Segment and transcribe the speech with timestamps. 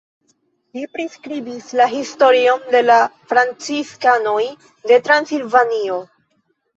[0.75, 2.95] Li priskribis la historion de la
[3.33, 4.39] franciskanoj
[4.93, 5.99] de Transilvanio.